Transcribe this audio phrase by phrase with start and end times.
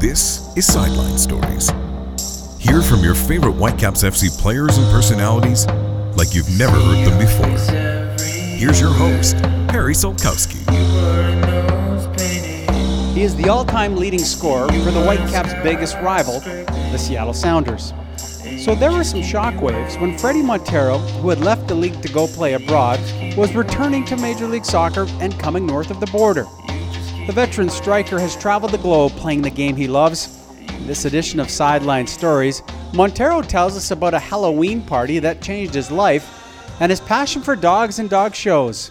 [0.00, 1.68] This is Sideline Stories.
[2.58, 5.66] Hear from your favorite Whitecaps FC players and personalities
[6.16, 8.16] like you've never heard them before.
[8.56, 9.36] Here's your host,
[9.68, 10.64] Perry Solkowski.
[13.12, 17.92] He is the all time leading scorer for the Whitecaps' biggest rival, the Seattle Sounders.
[18.64, 22.26] So there were some shockwaves when Fredy Montero, who had left the league to go
[22.26, 23.00] play abroad,
[23.36, 26.46] was returning to Major League Soccer and coming north of the border.
[27.30, 30.36] The veteran striker has traveled the globe playing the game he loves.
[30.68, 32.60] In this edition of Sideline Stories,
[32.92, 36.26] Montero tells us about a Halloween party that changed his life
[36.80, 38.90] and his passion for dogs and dog shows.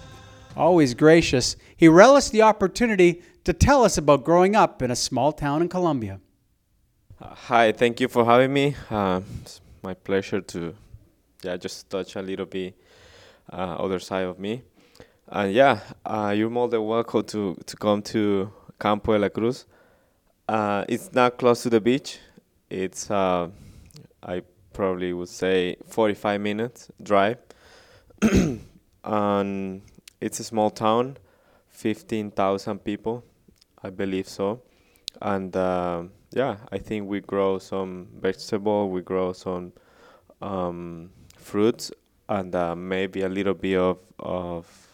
[0.56, 5.34] Always gracious, he relished the opportunity to tell us about growing up in a small
[5.34, 6.22] town in Colombia.
[7.22, 8.74] Uh, hi, thank you for having me.
[8.90, 10.74] Uh, it's my pleasure to,
[11.44, 12.74] yeah, just touch a little bit
[13.52, 14.62] uh, other side of me.
[15.32, 19.68] And yeah, uh, you're more than welcome to to come to Campo de la Cruz.
[20.48, 22.18] Uh, it's not close to the beach.
[22.68, 23.50] It's uh,
[24.24, 24.42] I
[24.74, 27.38] probably would say 45 minutes drive.
[29.04, 29.82] and
[30.20, 31.18] it's a small town,
[31.70, 33.24] 15,000 people,
[33.84, 34.64] I believe so.
[35.22, 39.74] And um, yeah, I think we grow some vegetable, we grow some
[40.42, 41.92] um, fruits,
[42.28, 44.89] and uh, maybe a little bit of of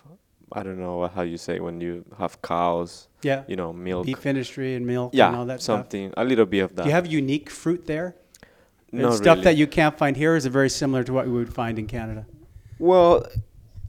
[0.51, 3.07] I don't know how you say when you have cows.
[3.21, 3.43] Yeah.
[3.47, 4.05] You know, milk.
[4.05, 5.79] Beef industry and milk yeah, and all that stuff.
[5.79, 6.83] something a little bit of that.
[6.83, 8.15] Do you have unique fruit there?
[8.91, 9.41] Not stuff really.
[9.43, 11.87] that you can't find here is it very similar to what we would find in
[11.87, 12.25] Canada?
[12.79, 13.25] Well,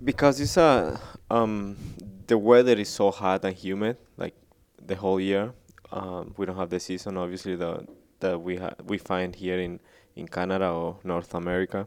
[0.02, 1.76] because it's a um,
[2.26, 4.34] the weather is so hot and humid, like
[4.84, 5.52] the whole year.
[5.92, 7.86] Um, we don't have the season, obviously, the
[8.20, 9.80] that we ha- we find here in
[10.16, 11.86] in Canada or North America.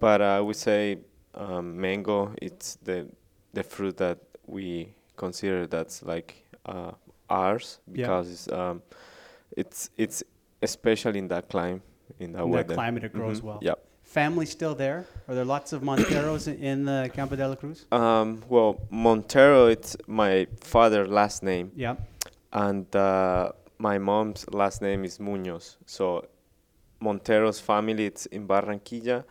[0.00, 0.98] But I would say
[1.34, 2.34] um, mango.
[2.40, 3.08] It's the
[3.52, 6.92] the fruit that we consider that's like uh,
[7.28, 7.92] ours Yeah.
[8.06, 8.82] because it's um,
[9.56, 10.22] it's it's
[10.62, 11.82] especially in that climate
[12.18, 12.74] in that In that weather.
[12.74, 13.44] climate, it grows Mhm.
[13.44, 13.58] well.
[13.62, 13.78] Yep.
[14.02, 15.06] Family still there?
[15.28, 17.86] Are there lots of Monteros in- in the Campo de la Cruz?
[17.90, 21.96] Um, well, Montero, it's my father's last name, Yeah.
[22.52, 25.78] and uh, my mom's last name is Munoz.
[25.86, 26.26] So
[27.00, 29.24] Montero's family it's in Barranquilla,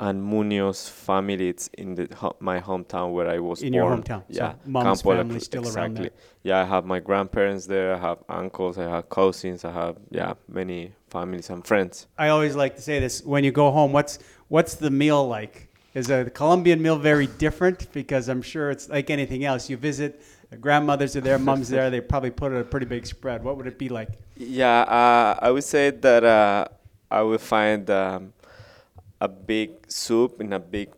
[0.00, 3.74] and Munoz's family it's in the ho- my hometown where I was In born.
[3.74, 4.22] your hometown.
[4.30, 6.10] So Yeah, mom's Campo la family Cruz, still around there.
[6.42, 7.94] Yeah, I have my grandparents there.
[7.94, 8.78] I have uncles.
[8.78, 9.64] I have cousins.
[9.64, 12.06] I have yeah many families and friends.
[12.18, 14.18] I always like to say this when you go home, what's
[14.48, 15.68] what's the meal like?
[15.92, 17.92] Is a Colombian meal very different?
[17.92, 19.68] Because I'm sure it's like anything else.
[19.68, 23.42] You visit, the grandmothers are there, mom's there, they probably put a pretty big spread.
[23.42, 24.08] What would it be like?
[24.36, 26.66] Yeah, uh, I would say that uh,
[27.10, 28.32] I would find um,
[29.20, 30.90] a big soup in a big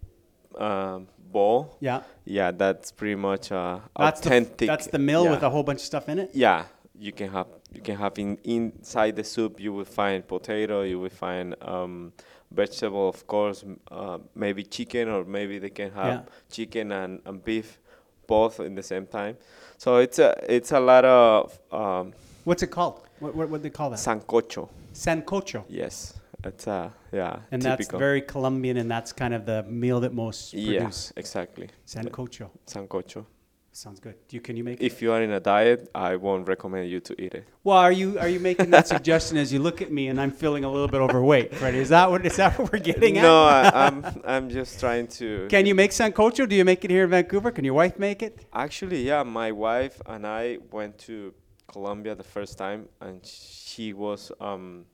[0.58, 1.76] um, bowl.
[1.80, 2.02] Yeah.
[2.24, 4.66] Yeah, that's pretty much uh, That's the, authentic.
[4.68, 5.30] that's the meal yeah.
[5.32, 6.30] with a whole bunch of stuff in it?
[6.34, 6.64] Yeah,
[6.98, 9.58] you can have you can have in inside the soup.
[9.58, 10.82] You will find potato.
[10.82, 12.12] You will find um,
[12.50, 13.64] vegetable, of course.
[13.90, 16.20] Uh, maybe chicken, or maybe they can have Yeah.
[16.50, 17.78] chicken and, and beef,
[18.26, 19.36] both in the same time.
[19.78, 22.12] So it's a it's a lot of um,
[22.44, 23.00] What's it called?
[23.20, 23.98] What, what, what do they call that?
[23.98, 24.68] sancocho.
[24.94, 25.64] Sancocho.
[25.68, 26.14] Yes,
[26.44, 30.52] it's uh yeah And that's very Colombian, and that's kind of the meal that most
[30.54, 31.12] yeah produce.
[31.16, 32.50] exactly Sancocho.
[32.66, 33.26] sancocho.
[33.74, 34.16] Sounds good.
[34.28, 34.84] Do you, can you make it?
[34.84, 37.48] If you are in a diet, I won't recommend you to eat it.
[37.64, 40.30] Well, are you are you making that suggestion as you look at me and I'm
[40.30, 41.76] feeling a little bit overweight, Fredy?
[41.76, 43.22] Is that what is that what we're getting at?
[43.22, 43.46] no,
[43.84, 45.46] I'm I'm just trying to.
[45.54, 46.46] Can you make sancocho?
[46.46, 47.50] Do you make it here in Vancouver?
[47.50, 48.44] Can your wife make it?
[48.52, 51.32] Actually, yeah, my wife and I went to
[51.66, 54.84] Colombia the first time, and she was um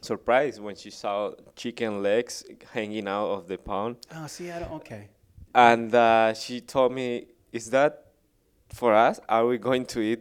[0.00, 3.96] surprised when she saw chicken legs hanging out of the pound.
[4.14, 4.72] Oh, see, I don't.
[4.72, 5.08] Okay.
[5.54, 8.06] And uh, she told me, "Is that
[8.72, 9.20] for us?
[9.28, 10.20] Are we going to eat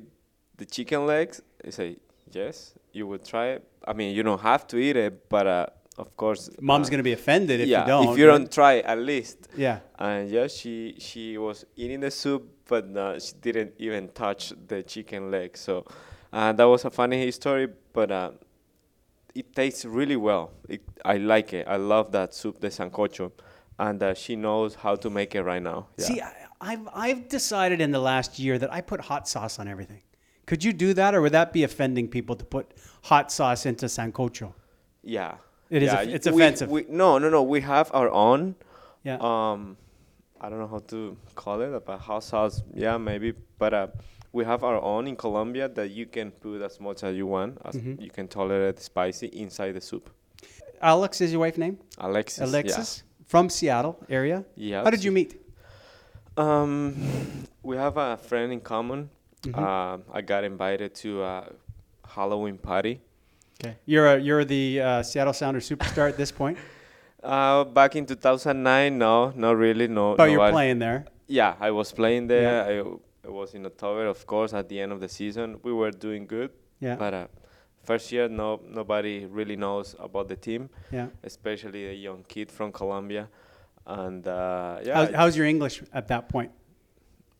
[0.58, 1.98] the chicken legs?" I say,
[2.32, 3.68] "Yes, you would try it.
[3.88, 5.66] I mean, you don't have to eat it, but uh,
[5.98, 8.08] of course, Mom's uh, gonna be offended if yeah, you don't.
[8.10, 9.80] if you don't try at least." Yeah.
[10.00, 14.84] And yeah, she she was eating the soup, but uh, she didn't even touch the
[14.84, 15.58] chicken leg.
[15.58, 15.86] So
[16.32, 18.32] uh, that was a funny story, but uh,
[19.40, 20.52] it tastes really well.
[20.68, 21.68] It, I like it.
[21.68, 23.32] I love that soup, de sancocho,
[23.80, 25.88] and uh, she knows how to make it right now.
[25.98, 26.06] Yeah.
[26.06, 29.68] See, I, I've I've decided in the last year that I put hot sauce on
[29.68, 30.02] everything.
[30.48, 32.66] Could you do that, or would that be offending people to put
[33.04, 34.54] hot sauce into sancocho?
[35.04, 35.36] yeah,
[35.70, 36.70] It is Yeah, off- it's we- offensive.
[36.70, 37.44] We, no, no, no.
[37.44, 38.56] We have our own.
[39.04, 39.18] Yeah.
[39.20, 39.78] Um,
[40.42, 42.62] I don't know how to call it, but hot sauce.
[42.74, 43.88] Yeah, maybe, but uh,
[44.38, 47.52] we have our own in Colombia that you can put as much as you want.
[47.66, 48.00] As Mhm.
[48.06, 50.06] You can tolerate spicy inside the soup.
[50.94, 51.76] Alex is your wife name?
[51.98, 52.40] Alexis.
[52.40, 52.46] yeah.
[52.52, 52.90] Alexis
[53.26, 54.38] from Seattle area.
[54.56, 54.84] Yeah.
[54.84, 55.32] How did you meet?
[56.38, 56.94] Um,
[57.64, 59.10] we have a friend in common.
[59.42, 59.58] Mhm.
[59.58, 61.36] Um, I got invited to a
[62.16, 63.02] Halloween party.
[63.60, 63.76] Okay.
[63.86, 66.58] You're a, you're the uh, Seattle Sounder superstar at this point,
[67.24, 70.16] Uh, back in 2009, no, not really, no.
[70.16, 71.06] but you're playing there.
[71.28, 72.64] Yeah, I was playing there.
[72.64, 72.74] I,
[73.28, 74.54] I was in October, of course.
[74.54, 76.52] At the end of the season, we were doing good.
[76.80, 76.96] Yeah.
[76.96, 77.28] But uh,
[77.84, 81.08] first year, no, nobody really knows about the team, yeah.
[81.24, 83.28] especially a young kid from Colombia.
[83.86, 86.52] And uh, yeah, How's, how's your English at that point?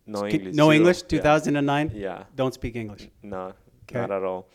[0.06, 0.56] no English.
[0.56, 0.72] No zero.
[0.76, 1.02] English.
[1.04, 1.92] 2009.
[1.94, 3.10] Yeah, Don't speak English.
[3.24, 3.54] no,
[3.84, 4.00] Okay.
[4.00, 4.48] not at all.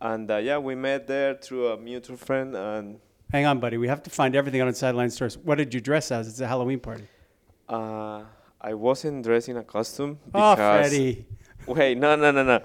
[0.00, 2.98] And uh, yeah, we met there through a mutual friend, and
[3.32, 3.76] Hang on, buddy.
[3.78, 5.36] We have to find everything on Sideline Stories.
[5.38, 6.26] What did you dress as?
[6.28, 7.04] It's a Halloween party.
[7.68, 8.22] uh,
[8.60, 11.24] I wasn't dressed in a costume Oh, because Fredy.
[11.66, 12.60] wait, no, no, no, no.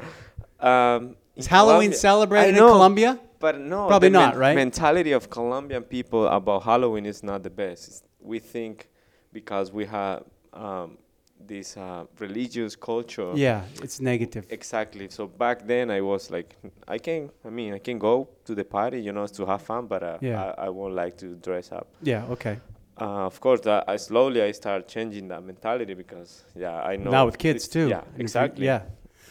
[0.67, 3.19] Um, Is Halloween Colombia- celebrated I in Colombia?
[3.39, 4.55] But no, Probably not, right?
[4.55, 7.87] Mentality of Colombian people about Halloween is not the best.
[7.87, 8.89] It's- we think
[9.33, 10.23] because we have
[10.53, 10.97] um,
[11.45, 13.31] this uh, religious culture.
[13.35, 14.45] Yeah, it's negative.
[14.49, 15.09] Exactly.
[15.09, 16.55] So back then I was like,
[16.87, 17.29] I can.
[17.43, 20.17] I mean, I can go to the party, you know, to have fun, but uh,
[20.21, 20.53] Yeah.
[20.57, 21.87] I, I won't like to dress up.
[22.01, 22.59] Yeah, okay.
[22.99, 27.11] Uh, of course, that I slowly I start changing that mentality because yeah, I know
[27.11, 27.87] now with kids too.
[27.89, 28.65] Yeah, exactly.
[28.65, 28.83] Yeah.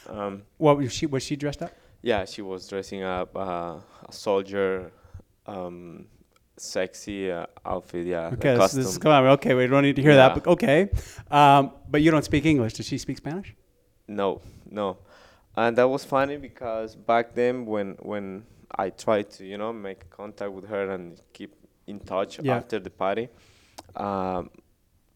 [0.08, 1.06] Um, What was she?
[1.06, 1.70] Was she dressed up?
[2.02, 3.76] yeah, she was dressing up uh,
[4.08, 4.90] a soldier,
[5.46, 6.06] um,
[6.56, 8.06] sexy uh, outfit.
[8.06, 9.26] Yeah, Okay, this, this is come on.
[9.38, 10.28] Okay, we don't need to hear Yeah.
[10.28, 10.34] that.
[10.42, 10.88] But okay,
[11.30, 12.74] um, but you don't speak English.
[12.74, 13.54] Does she speak Spanish?
[14.08, 14.96] No, no,
[15.56, 18.42] and that was funny because back then when when
[18.76, 21.54] I tried to you know make contact with her and keep
[21.86, 22.56] in touch Yeah.
[22.56, 23.28] after the party,
[23.96, 24.50] um,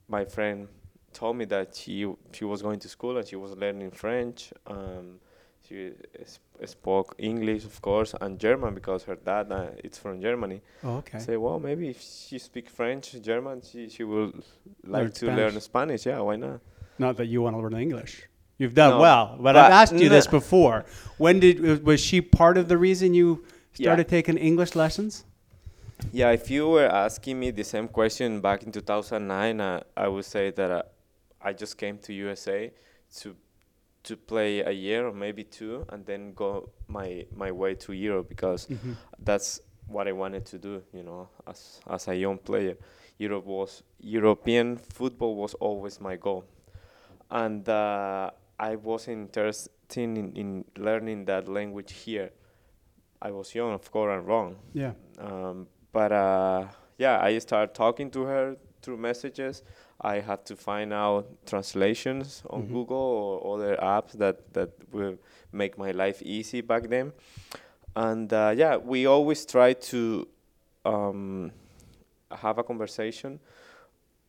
[0.09, 0.69] my friend
[1.13, 4.53] told me that she she was going to school and she was learning French.
[4.67, 5.19] Um,
[5.67, 5.91] she
[6.21, 10.61] s- spoke English, of course, and German because her dad uh, it's from Germany.
[10.85, 11.19] Oh, okay.
[11.19, 14.33] Say, well, maybe if she speaks French, German, she she will
[14.85, 16.07] like Learn to learn Spanish.
[16.07, 16.61] Yeah, why not?
[16.99, 18.29] Not that you want to learn English.
[18.59, 20.87] You've done No, well, but, I've asked you this before.
[21.19, 23.45] When did was she part of the reason you
[23.77, 23.85] Yeah.
[23.87, 25.25] started taking English lessons?
[26.13, 30.25] Yeah, if you were asking me the same question back in 2009, uh, I would
[30.25, 30.83] say that uh,
[31.41, 32.73] I just came to USA
[33.19, 33.37] to
[34.05, 38.29] to play a year or maybe two, and then go my my way to Europe
[38.29, 38.69] because
[39.19, 40.83] that's what I wanted to do.
[40.93, 42.77] You know, as as a young player,
[43.19, 46.45] Europe was European football was always my goal,
[47.31, 52.31] and uh, I was interested in, in learning that language here.
[53.21, 54.57] I was young, of course, and wrong.
[54.73, 54.93] Yeah.
[55.19, 55.67] Um,
[55.97, 56.67] but uh,
[56.99, 59.63] yeah, I started talking to her through messages.
[59.99, 62.73] I had to find out translations on Mhm.
[62.73, 63.07] Google
[63.43, 65.17] or other apps that, that will
[65.53, 67.13] make my life easy back then.
[67.95, 70.29] And uh, yeah, we always try to
[70.85, 71.51] um,
[72.31, 73.41] have a conversation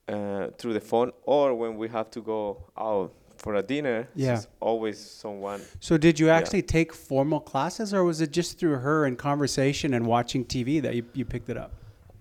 [0.08, 4.08] uh, through the phone, or when we have to go out for a dinner.
[4.16, 4.36] Yeah.
[4.36, 5.62] she's always someone.
[5.80, 6.38] So did you Yeah.
[6.38, 10.82] actually take formal classes, or was it just through her and conversation and watching TV
[10.82, 11.72] that you, you picked it up?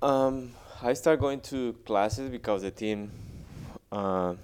[0.03, 0.53] Um,
[0.83, 3.11] I started going to classes because the team
[3.93, 4.35] uh,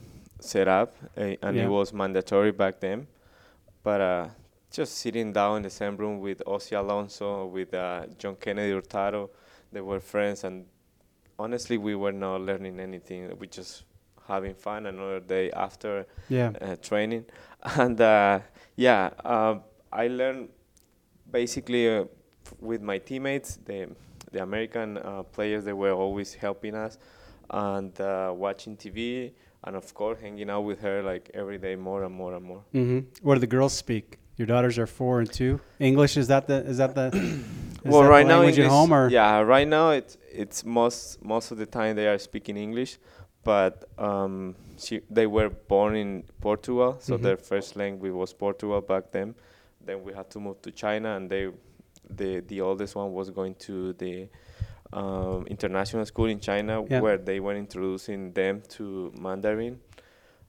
[0.41, 1.65] set up, uh, and Yeah.
[1.65, 3.07] it was mandatory back then.
[3.83, 4.29] But uh,
[4.71, 9.31] just sitting down in the same room with Ozzie Alonso, with uh, John Kennedy Hurtado,
[9.73, 10.67] they were friends, and
[11.39, 13.37] honestly, we were not learning anything.
[13.39, 13.83] We just
[14.29, 16.53] having fun another day after Yeah.
[16.61, 17.25] uh, training,
[17.79, 18.41] and uh,
[18.77, 19.59] yeah, uh,
[19.93, 20.49] I learned
[21.31, 22.05] basically uh,
[22.61, 23.89] with my teammates, the
[24.33, 25.65] the American uh, players.
[25.65, 26.99] They were always helping us,
[27.51, 29.33] and uh, watching TV,
[29.65, 32.63] and of course hanging out with her like every day more and more and more.
[32.73, 34.19] hmm What do the girls speak?
[34.37, 35.61] Your daughters are four and two.
[35.79, 37.07] English is that the is that the
[37.85, 41.23] is well, that right now English, at home or yeah, right now it's it's most
[41.23, 42.99] most of the time they are speaking English,
[43.45, 47.23] but um, she they were born in Portugal, so Mhm.
[47.23, 49.35] their first language was Portugal back then.
[49.85, 51.51] Then we had to move to China, and they
[52.09, 54.29] the the oldest one was going to the
[54.93, 57.01] um, international school in China, Yeah.
[57.01, 59.81] where they were introducing them to Mandarin.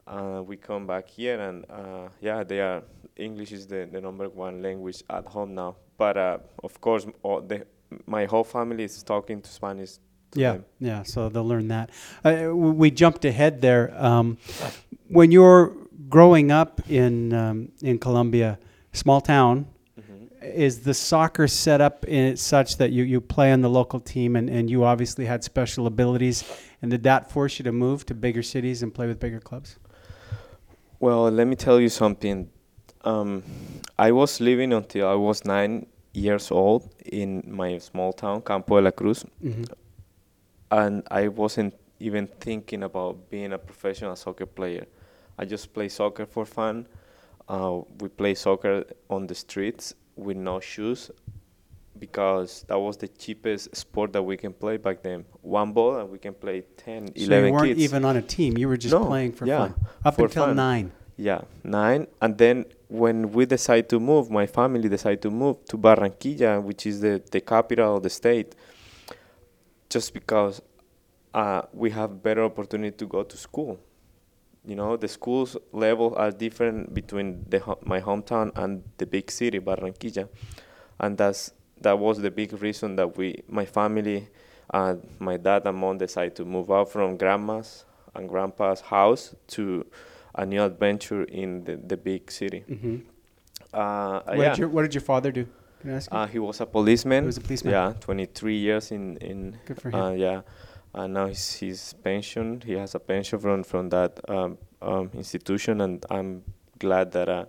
[0.05, 2.83] Uh, we come back here, and uh, yeah, they are
[3.15, 5.75] English is the, the number one language at home now.
[5.97, 7.65] But uh, of course, m- all the
[8.05, 9.97] my whole family is talking to Spanish.
[10.35, 10.65] Yeah them.
[10.79, 11.89] yeah so they'll learn that.
[12.23, 13.93] Uh, we jumped ahead there.
[13.97, 14.37] Um,
[15.09, 15.73] when you're
[16.09, 18.57] growing up in um, in Colombia,
[18.91, 19.65] small town,
[19.99, 20.27] Mhm.
[20.55, 23.99] is the soccer set up in it such that you, you play on the local
[23.99, 26.43] team and, and you obviously had special abilities
[26.81, 29.77] and did that force you to move to bigger cities and play with bigger clubs
[30.99, 32.49] Well, let me tell you something.
[33.03, 33.43] Um,
[33.99, 38.81] I was living until I was nine years old in my small town, Campo de
[38.85, 39.63] la Cruz, mm-hmm.
[40.79, 44.85] And I wasn't even thinking about being a professional soccer player.
[45.39, 46.75] I just play soccer for fun.
[47.47, 48.75] Uh, we play soccer
[49.09, 51.11] on the streets, with no shoes
[51.99, 55.25] because that was the cheapest sport that we can play back then.
[55.41, 57.81] One ball and we can play 10, So 11 you weren't kids.
[57.81, 58.57] even on a team.
[58.57, 59.75] You were just No, playing for yeah, fun.
[60.05, 60.55] Up for until fun.
[60.55, 60.91] nine.
[61.17, 62.07] Yeah, nine.
[62.21, 66.85] And then when we decided to move, my family decided to move to Barranquilla, which
[66.85, 68.55] is the, the capital of the state,
[69.93, 70.61] just because
[71.33, 73.79] uh, we have better opportunity to go to school.
[74.65, 79.29] You know, the schools level are different between the ho- my hometown and the big
[79.29, 80.27] city, Barranquilla,
[80.99, 84.29] and that's that was the big reason that we, my family,
[84.73, 87.85] uh, my dad and mom decided to move out from grandma's
[88.15, 89.85] and grandpa's house to
[90.35, 92.63] a new adventure in the, the big city.
[92.69, 92.95] Mm-hmm.
[93.73, 94.49] Uh, What, yeah.
[94.49, 95.45] did your, what did your father do?
[95.83, 96.17] Can I ask you?
[96.17, 97.23] Uh, he was a policeman.
[97.23, 97.73] He was a policeman.
[97.73, 99.57] Yeah, 23 years in in.
[99.65, 99.99] Good for him.
[99.99, 100.41] Uh, yeah,
[100.93, 102.63] and now he's he's pensioned.
[102.63, 106.43] He has a pension from from that um, um, institution, and I'm
[106.79, 107.45] glad that uh,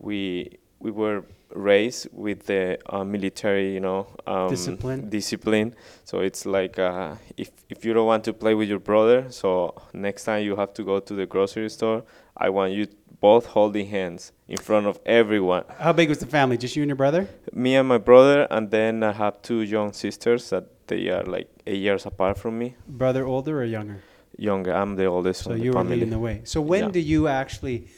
[0.00, 1.22] we we were
[1.54, 5.08] raised with the uh, military, you know, um, Discipline.
[5.08, 5.74] Discipline.
[6.04, 9.74] So it's like uh, if if you don't want to play with your brother, so
[9.92, 12.02] next time you have to go to the grocery store,
[12.36, 12.88] I want you
[13.20, 16.56] both holding hands in front of everyone How big was the family?
[16.56, 17.28] Just you and your brother?
[17.52, 21.48] me and my brother, and then I have two young sisters that they are like
[21.66, 22.74] eight years apart from me.
[22.88, 24.02] Brother older or younger?
[24.38, 26.40] Younger, I'm the oldest So you were leading the way.
[26.44, 26.90] So when Yeah.
[26.90, 27.88] do you actually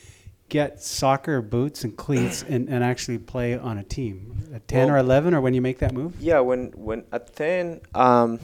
[0.49, 4.17] get soccer boots and cleats and, and actually play on a team?
[4.55, 6.13] At 10 or 11 or when you make that move?
[6.21, 8.39] Yeah, when when at ten, um,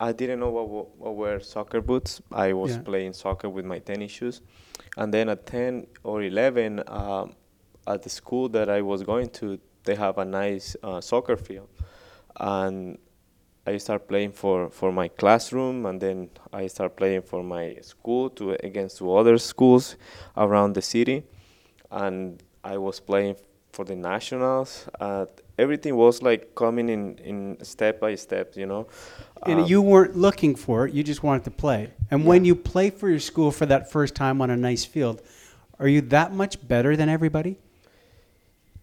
[0.00, 0.66] I didn't know what,
[0.98, 2.22] what were soccer boots.
[2.32, 2.82] I was Yeah.
[2.82, 4.40] playing soccer with my tennis shoes,
[4.96, 7.34] and then at ten or eleven, um,
[7.86, 11.68] at the school that I was going to, they have a nice uh, soccer field,
[12.36, 12.98] and
[13.66, 18.30] I start playing for, for my classroom, and then I start playing for my school
[18.30, 19.96] to against two other schools
[20.34, 21.24] around the city,
[21.90, 23.36] and I was playing
[23.72, 24.88] for the nationals.
[24.98, 25.26] Uh,
[25.64, 28.82] everything was like coming in, in step by step, you know.
[29.50, 31.80] And Um, you weren't looking for it, you just wanted to play.
[32.10, 35.16] And when you play for your school for that first time on a nice field,
[35.78, 37.52] are you that much better than everybody?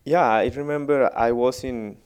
[0.06, 1.98] Yeah, I remember I was in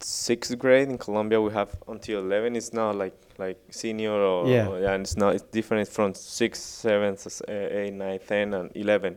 [0.00, 1.40] sixth grade in Colombia.
[1.40, 2.56] We have until eleven.
[2.56, 4.68] It's not like like senior or Yeah.
[4.68, 5.34] or- and it's not.
[5.36, 9.12] It's different from sixth, seventh, s- uh, eight, nine, ten, and eleven.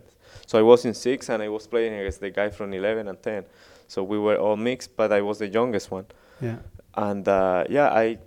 [0.47, 3.19] So I was in six, and I was playing against the guy from eleven and
[3.21, 3.43] ten.
[3.93, 6.05] So we were all mixed, but I was the youngest one.
[6.41, 6.57] Yeah.
[6.95, 8.17] And uh, yeah, I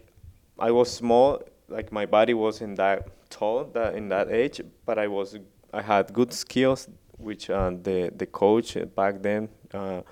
[0.59, 1.43] I was small.
[1.69, 5.37] Like my body wasn't that tall that in that age, but I was
[5.73, 10.03] I had good skills, which uh, the the coach back then uh,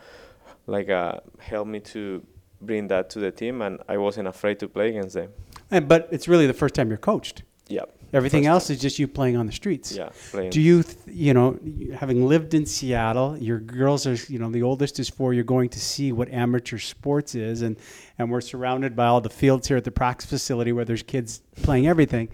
[0.67, 2.27] like uh, helped me to
[2.61, 5.31] bring that to the team, and I wasn't afraid to play against them.
[5.71, 7.45] And, but it's really the first time you're coached.
[7.69, 7.87] Yeah.
[8.15, 9.93] Everything else is just you playing on the streets.
[9.93, 10.11] Yeah.
[10.31, 10.51] Playing.
[10.51, 11.59] Do you, th- you know,
[11.95, 15.35] having lived in Seattle, your girls are, you know, the oldest is four.
[15.35, 17.77] You're going to see what amateur sports is, and
[18.19, 21.43] and we're surrounded by all the fields here at the practice facility where there's kids
[21.63, 22.29] playing everything.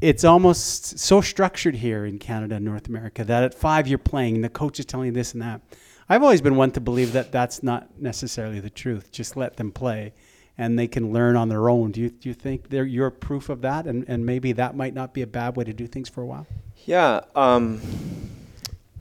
[0.00, 4.36] It's almost so structured here in Canada and North America that at five you're playing,
[4.36, 5.60] and the coach is telling you this and that.
[6.08, 9.10] I've always been one to believe that that's not necessarily the truth.
[9.10, 10.14] Just let them play,
[10.58, 11.92] and they can learn on their own.
[11.92, 14.92] Do you do you think they're, you're proof of that, and and maybe that might
[14.94, 16.46] not be a bad way to do things for a while?
[16.84, 17.80] Yeah, um,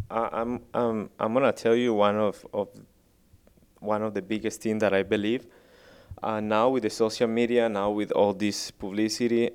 [0.10, 2.68] I, I'm um, I'm gonna tell you one of, of
[3.80, 5.46] one of the biggest things that I believe.
[6.24, 9.52] Uh, now with the social media, now with all this publicity,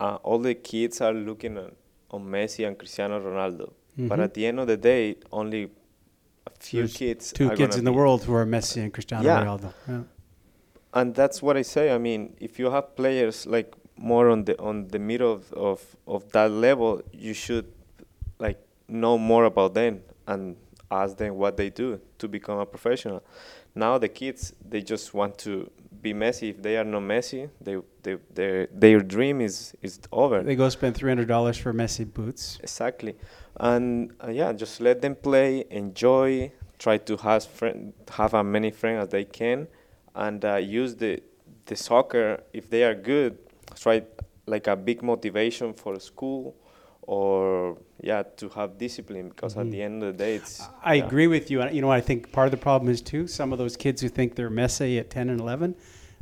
[0.00, 1.72] uh, all the kids are looking on,
[2.10, 3.72] on Messi and Cristiano Ronaldo.
[3.96, 4.24] But Mhm.
[4.24, 5.70] at the end of the day, only
[6.46, 7.32] a few There's kids.
[7.32, 9.42] two kids in the world who are Messi and Cristiano Yeah.
[9.44, 9.72] Ronaldo.
[9.88, 10.02] Yeah.
[10.94, 11.90] And that's what I say.
[11.90, 15.96] I mean, if you have players like more on the on the middle of, of,
[16.06, 17.66] of that level, you should
[18.38, 18.58] like
[18.88, 20.56] know more about them and
[20.90, 23.22] ask them what they do to become a professional.
[23.74, 25.70] Now the kids they just want to
[26.02, 26.50] be Messi.
[26.50, 30.42] If they are not Messi, they, they their their dream is is over.
[30.42, 32.58] They go spend three hundred dollars for Messi boots.
[32.62, 33.14] Exactly,
[33.58, 38.70] and uh, yeah, just let them play, enjoy, try to have friend, have as many
[38.70, 39.68] friends as they can,
[40.14, 41.22] and uh, use the
[41.66, 43.38] the soccer if they are good.
[43.76, 44.02] Try
[44.46, 46.56] like a big motivation for school,
[47.02, 49.70] or yeah, to have discipline because at Mhm.
[49.70, 50.62] the end of the day, it's.
[50.84, 51.04] I yeah.
[51.06, 51.60] agree with you.
[51.62, 54.02] And you know, I think part of the problem is too some of those kids
[54.02, 55.74] who think they're Messi at ten and eleven.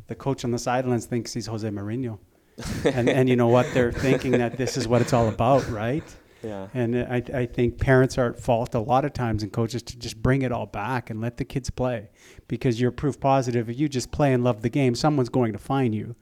[0.08, 2.18] The coach on the sidelines thinks he's Jose Mourinho,
[2.84, 6.04] and and you know what they're thinking that this is what it's all about, right?
[6.42, 6.68] Yeah.
[6.72, 9.98] And I, I think parents are at fault a lot of times and coaches to
[9.98, 12.08] just bring it all back and let the kids play
[12.48, 13.68] because you're proof positive.
[13.68, 16.16] If you just play and love the game, someone's going to find you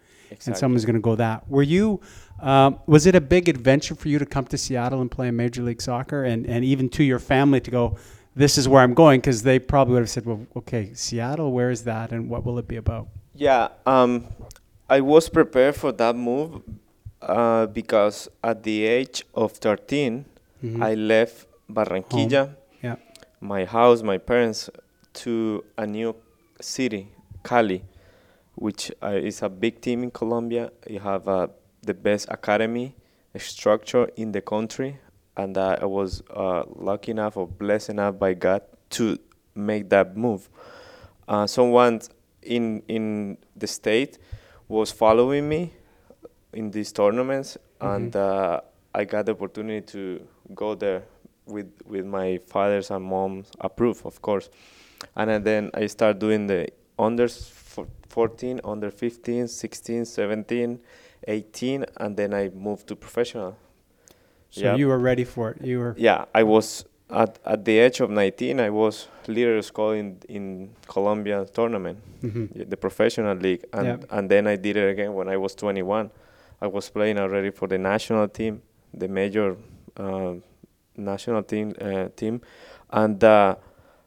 [0.46, 1.48] and someone's going to go that.
[1.48, 2.00] Were you,
[2.40, 5.36] um, was it a big adventure for you to come to Seattle and play in
[5.36, 7.96] Major League Soccer and, and even to your family to go,
[8.34, 11.70] this is where I'm going because they probably would have said, well, okay, Seattle, where
[11.70, 13.08] is that and what will it be about?
[13.34, 14.26] Yeah, um,
[14.88, 16.62] I was prepared for that move
[17.22, 20.24] uh, because at the age of 13,
[20.62, 20.82] Mhm.
[20.82, 22.96] I left Barranquilla, Yeah.
[23.40, 24.70] my house, my parents,
[25.14, 26.14] to a new
[26.60, 27.08] city,
[27.44, 27.82] Cali,
[28.54, 30.70] which uh, is a big team in Colombia.
[30.88, 31.48] You have uh,
[31.82, 32.94] the best academy
[33.36, 34.98] structure in the country,
[35.36, 39.18] and uh, I was uh, lucky enough or blessed enough by God to
[39.54, 40.48] make that move.
[41.28, 42.00] Uh, someone
[42.42, 44.18] in in the state
[44.68, 45.72] was following me
[46.58, 48.60] in these tournaments, and uh,
[49.00, 50.02] I got the opportunity to
[50.54, 51.02] go there
[51.46, 54.50] with with my father's and mom's approve, of course.
[55.16, 60.80] And then I started doing the under 14, under 15, 16, 17,
[61.28, 63.56] 18, and then I moved to professional.
[64.50, 64.76] So Yeah.
[64.76, 65.56] you were ready for it.
[65.64, 65.94] You were.
[65.98, 68.60] Yeah, I was at at the age of 19.
[68.60, 72.68] I was leader scorer in in Colombia tournament, Mhm.
[72.70, 74.16] the professional league, and Yeah.
[74.18, 76.10] and then I did it again when I was 21.
[76.60, 78.62] I was playing already for the national team,
[78.92, 79.56] the major
[79.96, 80.34] uh,
[80.96, 82.40] national team uh, team,
[82.90, 83.56] and uh,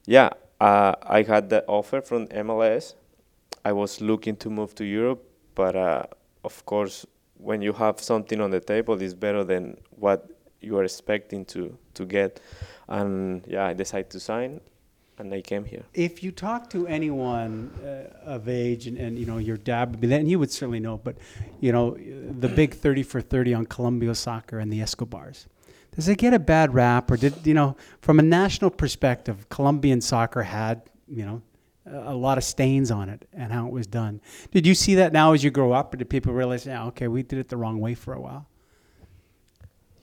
[0.06, 0.30] yeah,
[0.60, 2.96] uh, I had the offer from MLS.
[3.64, 5.24] I was looking to move to Europe,
[5.56, 6.04] but uh,
[6.44, 7.06] of course,
[7.38, 10.28] when you have something on the table, it's better than what
[10.62, 12.40] you are expecting to to get.
[12.88, 14.60] And yeah, I decided to sign,
[15.22, 15.84] and I came here.
[15.94, 20.02] If you talk to anyone uh, of age, and, and you know your dad would
[20.02, 21.16] be there, and he would certainly know, but
[21.60, 21.98] you know
[22.40, 25.48] the big thirty for thirty on Colombia soccer and the Escobars.
[25.96, 30.02] Does it get a bad rap, or did you know from a national perspective, Colombian
[30.02, 31.42] soccer had you know
[31.86, 34.22] a a lot of stains on it and how it was done?
[34.52, 37.08] Did you see that now as you grow up, or did people realize, yeah, okay,
[37.08, 38.48] we did it the wrong way for a while?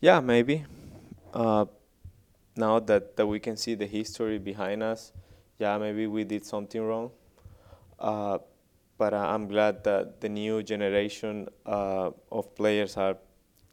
[0.00, 0.64] Yeah, maybe.
[1.34, 1.66] Uh,
[2.58, 5.12] now that, that we can see the history behind us,
[5.58, 7.10] yeah, maybe we did something wrong.
[7.98, 8.38] Uh,
[8.98, 13.16] but I'm glad that the new generation uh, of players are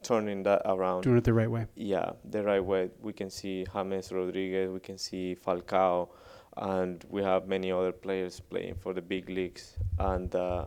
[0.02, 1.02] turning that around.
[1.02, 1.66] Doing it the right way.
[1.74, 2.90] Yeah, the right way.
[3.00, 6.08] We can see James Rodriguez, we can see Falcao,
[6.56, 9.76] and we have many other players playing for the big leagues.
[9.98, 10.66] And uh,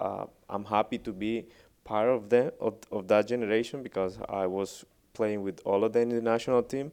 [0.00, 1.46] uh, I'm happy to be
[1.84, 6.10] part of them of, of that generation because I was playing with all of them
[6.10, 6.90] in the national team.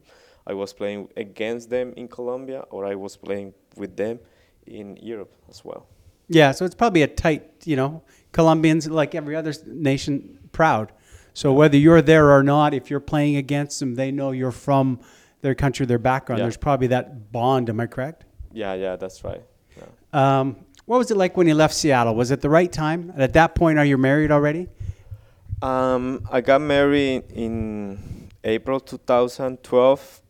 [0.47, 4.19] I was playing against them in Colombia, or I was playing with them
[4.65, 5.87] in Europe as well.
[6.27, 10.91] Yeah, so it's probably a tight, you know, Colombians, like every other nation, proud.
[11.33, 14.99] So whether you're there or not, if you're playing against them, they know you're from
[15.41, 16.39] their country, their background.
[16.39, 16.45] Yeah.
[16.45, 17.69] There's probably that bond.
[17.69, 18.25] Am I correct?
[18.51, 19.43] Yeah, yeah, that's right.
[19.77, 20.39] Yeah.
[20.39, 22.15] Um, what was it like when you left Seattle?
[22.15, 23.13] Was it the right time?
[23.15, 24.67] At that point, are you married already?
[25.61, 30.21] Um, I got married in April 2012.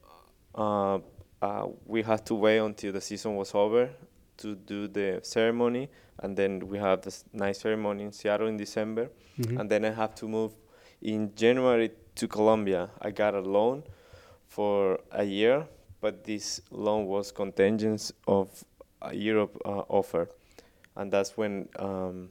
[0.55, 0.99] Uh,
[1.41, 3.89] uh, we had to wait until the season was over
[4.37, 9.09] to do the ceremony, and then we have this nice ceremony in Seattle in December,
[9.59, 10.51] and then I have to move
[11.01, 12.89] in January to Colombia.
[13.01, 13.83] I got a loan
[14.47, 15.67] for a year,
[15.99, 18.63] but this loan was contingent of
[19.01, 20.29] a Europe uh, offer,
[20.95, 21.69] and that's when.
[21.79, 22.29] Um,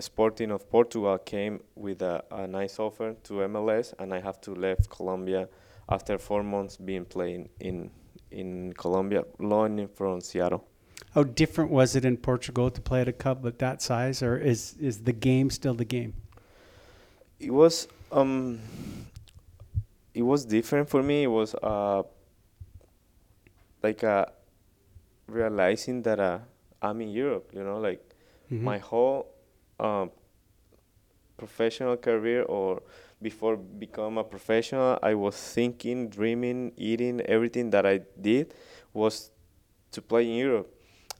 [0.00, 4.50] Sporting of Portugal came with a, a nice offer to MLS, and I have to
[4.50, 5.48] leave Colombia
[5.88, 7.90] after four months being playing in
[8.30, 10.66] in Colombia, loaning from Seattle.
[11.14, 14.36] How different was it in Portugal to play at a club of that size, or
[14.36, 16.14] is is the game still the game?
[17.38, 18.60] It was um,
[20.12, 21.24] it was different for me.
[21.24, 22.02] It was uh,
[23.82, 24.26] like uh,
[25.26, 26.38] realizing that uh,
[26.82, 27.50] I'm in Europe.
[27.52, 28.14] You know, like
[28.50, 29.26] my whole
[29.80, 30.10] um,
[31.36, 32.82] professional career or
[33.24, 38.54] before become a professional i was thinking dreaming eating everything that i did
[38.92, 39.30] was
[39.94, 40.68] to play in europe.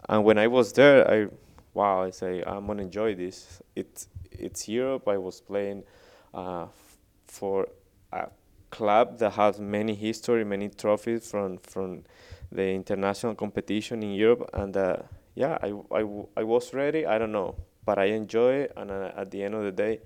[0.09, 1.27] And when i was there i
[1.73, 3.63] wow i say i'm gonna enjoy this.
[3.75, 5.09] It's it's europe.
[5.09, 5.85] I was playing
[6.35, 6.67] uh,
[7.27, 7.69] for
[8.13, 8.29] a
[8.71, 12.05] club that has many history many trophies from from
[12.53, 14.51] the international competition in europe.
[14.53, 14.97] And uh,
[15.35, 15.69] yeah I,
[16.01, 16.03] I,
[16.37, 17.07] I was ready.
[17.07, 18.73] I don't know but i enjoy it.
[18.77, 20.01] And uh, at the end of the day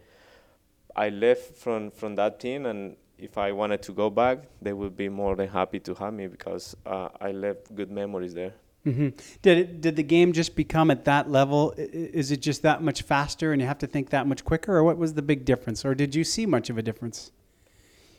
[0.96, 4.96] I left from from that team, and if I wanted to go back, they would
[4.96, 8.54] be more than happy to have me because uh, I left good memories there.
[8.84, 9.08] hmm
[9.42, 11.74] Did it, did the game just become at that level?
[11.76, 14.84] Is it just that much faster, and you have to think that much quicker, or
[14.84, 17.32] what was the big difference, or did you see much of a difference?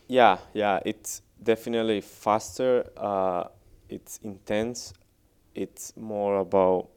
[0.07, 2.89] Yeah, yeah, it's definitely faster.
[2.97, 3.43] Uh,
[3.89, 4.93] it's intense.
[5.55, 6.89] It's more about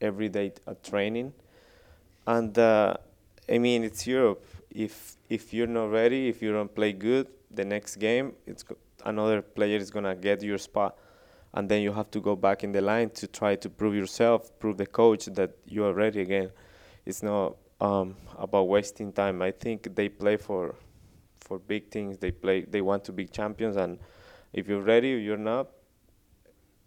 [0.00, 1.32] everyday uh, training,
[2.26, 2.96] and uh,
[3.48, 4.44] I mean it's Europe.
[4.76, 8.76] If if you're not ready, if you don't play good, the next game it's go-
[9.04, 10.98] another player is gonna get your spot,
[11.54, 14.38] and then you have to go back in the line to try to prove yourself,
[14.58, 16.50] prove the coach that you are ready again.
[17.06, 19.40] It's not um, about wasting time.
[19.40, 20.74] I think they play for
[21.40, 22.18] for big things.
[22.18, 22.62] They play.
[22.62, 23.98] They want to be champions, and
[24.52, 25.68] if you're ready, you're not.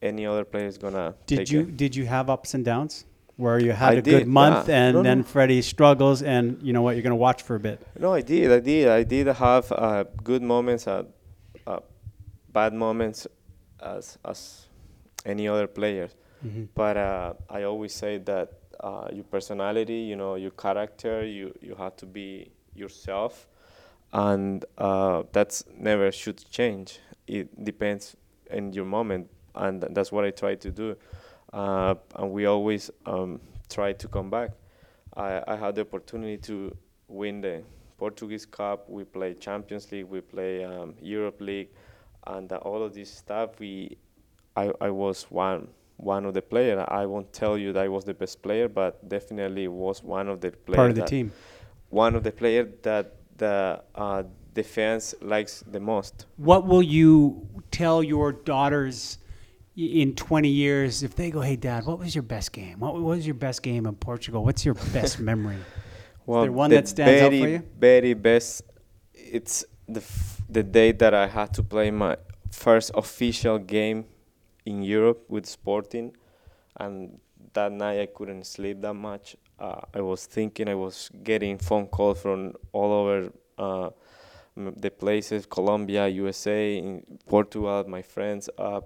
[0.02, 1.16] Any other player is gonna.
[1.26, 1.76] Did take you it.
[1.76, 3.06] did you have ups and downs
[3.40, 5.24] where you had I a good month and No, then no.
[5.24, 7.82] Fredy struggles and you know what you're going to watch for a bit?
[7.98, 8.52] No, I did.
[8.52, 8.88] I did.
[8.90, 11.04] I did have uh, good moments, uh,
[11.66, 11.80] uh,
[12.52, 13.28] bad moments,
[13.82, 14.68] as as
[15.26, 16.10] any other player.
[16.74, 18.48] But uh, I always say that
[18.80, 23.48] uh, your personality, you know, your character, you you have to be yourself,
[24.14, 27.00] and uh, that's never should change.
[27.28, 28.16] It depends
[28.52, 30.96] in your moment, and that's what I try to do.
[31.54, 34.52] Uh, and we always um, try to come back.
[35.16, 36.76] I, I had the opportunity to
[37.08, 37.64] win the
[37.98, 38.90] Portuguese Cup.
[38.90, 40.06] We play Champions League.
[40.06, 41.70] We play um, Europe League,
[42.28, 43.60] and uh, all of this stuff.
[43.60, 43.98] We,
[44.56, 46.86] I, I was one one of the players.
[46.88, 50.40] I won't tell you that I was the best player, but definitely was one of
[50.40, 50.78] the players.
[50.78, 51.32] Part of the team.
[51.90, 56.26] One of the players that the uh, the fans likes the most.
[56.38, 59.29] What will you tell your daughters i-
[59.80, 62.80] in 20 years if they go, "Hey dad, what was your best game?
[62.80, 64.44] What was your best game in Portugal?
[64.44, 65.58] What's your best memory?"
[66.26, 67.64] Well, there one the that stands out very, for you?
[67.80, 68.64] Very best.
[69.14, 72.18] It's the f- the day that I had to play my
[72.52, 74.06] first official game
[74.66, 76.16] in Europe with Sporting,
[76.78, 77.20] and
[77.54, 79.36] that night I couldn't sleep that much.
[79.58, 83.90] Uh, I was thinking, I was getting phone calls from all over uh,
[84.56, 88.50] the places, Colombia, USA, in Portugal, my friends.
[88.58, 88.82] Uh,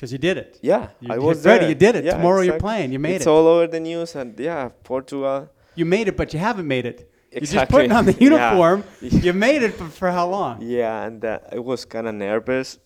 [0.00, 0.58] Cuz you did it.
[0.62, 1.60] yeah, You I was ready.
[1.60, 1.68] there.
[1.68, 2.04] you did it.
[2.04, 2.90] Yeah, Tomorrow you're playing.
[2.92, 3.30] You made it's it.
[3.34, 5.48] all over the news, and yeah, Portugal.
[5.74, 6.98] You made it, but you haven't made it.
[7.00, 7.32] Exactly.
[7.32, 7.74] You're just Exactly.
[7.76, 8.28] putting on the Yeah.
[8.30, 8.84] uniform.
[9.26, 10.54] You made it, but for how long?
[10.62, 12.78] Yeah, and uh, I was kind of nervous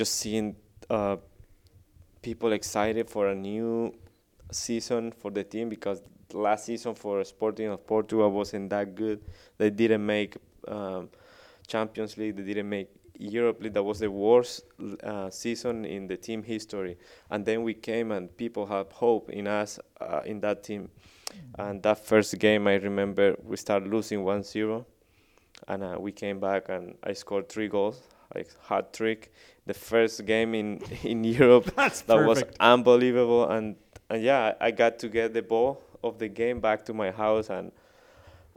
[0.00, 0.56] just seeing
[0.90, 1.16] uh,
[2.22, 3.94] people excited for a new
[4.50, 6.02] season for the team because
[6.32, 9.18] last season for Sporting of Portugal wasn't that good.
[9.58, 10.36] They didn't make
[10.68, 11.08] um,
[11.66, 12.36] Champions League.
[12.36, 13.74] They didn't make Europe League.
[13.74, 14.62] That was the worst
[15.02, 16.98] uh, season in the team history.
[17.30, 20.90] And then we came and people have hope in us uh, in that team.
[21.58, 24.84] And that first game, I remember we started losing 1-0
[25.68, 28.00] and uh, we came back and I scored three goals,
[28.34, 29.32] like hat trick.
[29.66, 32.48] The first game in in Europe That's that perfect.
[32.50, 33.76] was unbelievable, and
[34.10, 37.48] and yeah, I got to get the ball of the game back to my house,
[37.50, 37.72] and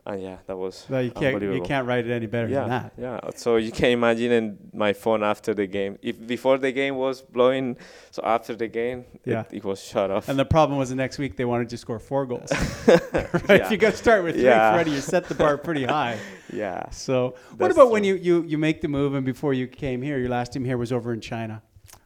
[0.10, 2.70] and yeah, that was Well, you can't, you can't write it any better yeah, than
[2.70, 2.94] that.
[2.98, 3.20] yeah.
[3.36, 5.98] So you can imagine in my phone after the game.
[6.02, 7.76] If before the game was blowing,
[8.12, 9.42] so after the game, Yeah.
[9.52, 10.30] it, it was shut off.
[10.30, 12.50] And the problem was the next week they wanted to score four goals.
[12.88, 13.62] right?
[13.62, 14.74] If you got to start with three, Yeah.
[14.82, 16.18] Fredy, you set the bar pretty high.
[16.54, 16.90] yeah.
[16.90, 20.02] So, what That's about when you, you, you make the move and before you came
[20.02, 21.62] here, your last team here was over in China?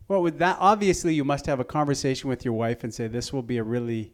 [0.08, 3.32] Well, with that, obviously, you must have a conversation with your wife and say, this
[3.32, 4.12] will be a really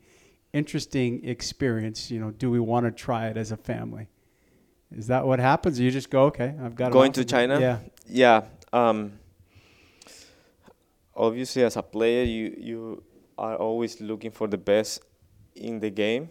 [0.54, 2.12] interesting experience.
[2.12, 4.08] You know, do we want to try it as a family?
[4.96, 5.80] Is that what happens?
[5.80, 7.60] You just go, okay, I've got Going to China?
[7.60, 7.80] Yeah.
[8.08, 8.46] Yeah.
[8.72, 9.20] Um,
[11.16, 13.04] obviously, as a player, you you
[13.38, 15.02] are always looking for the best
[15.56, 16.30] in the game.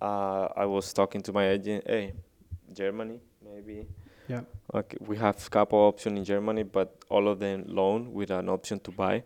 [0.00, 1.84] Uh, I was talking to my agent.
[1.86, 2.12] Hey,
[2.72, 3.86] Germany, maybe.
[4.28, 4.40] Yeah.
[4.74, 8.80] Okay, we have couple options in Germany, but all of them loan with an option
[8.80, 9.22] to buy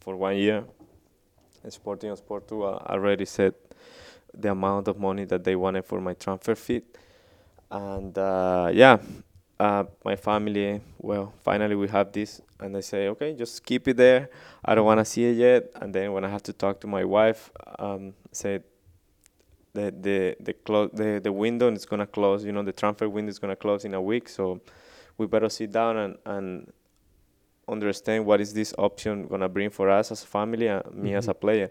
[0.00, 0.64] for one year.
[1.62, 3.54] And Sporting of Portugal already said
[4.32, 6.82] the amount of money that they wanted for my transfer fee,
[7.70, 8.98] and uh, yeah,
[9.58, 10.80] uh, my family.
[10.98, 14.30] Well, finally we have this, and I say, okay, just keep it there.
[14.64, 15.70] I don't want to see it yet.
[15.76, 18.62] And then when I have to talk to my wife, um, said
[19.74, 22.44] the the the the the window is gonna close.
[22.44, 24.60] You know, the transfer window is gonna close in a week, so
[25.16, 26.72] we better sit down and and
[27.68, 31.28] understand what is this option gonna bring for us as a family and me as
[31.28, 31.70] a player.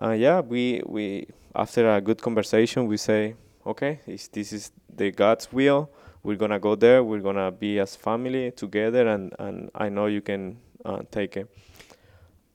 [0.00, 3.34] Uh, yeah, we we after a good conversation, we say,
[3.66, 5.90] okay, is this is the God's will.
[6.22, 7.02] We're gonna go there.
[7.02, 11.48] We're gonna be as family together, and and I know you can uh, take it.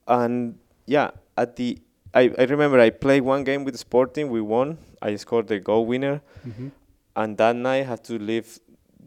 [0.08, 1.80] And yeah, at the
[2.14, 4.30] I, I remember I played one game with Sporting.
[4.30, 4.78] We won.
[5.02, 6.68] I scored the goal winner, Mm-hmm.
[7.16, 8.60] and that night I had to leave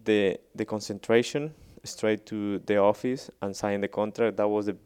[0.05, 1.55] the the concentration
[1.87, 4.37] straight to the office and sign the contract.
[4.37, 4.77] That was the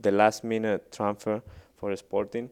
[0.00, 1.42] the last minute transfer
[1.76, 2.50] for Sporting,